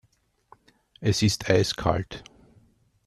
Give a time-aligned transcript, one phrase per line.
[0.99, 2.23] Es ist eiskalt.